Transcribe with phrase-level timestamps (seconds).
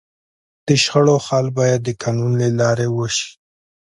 [0.67, 3.27] د شخړو حل باید د قانون له لارې وسي.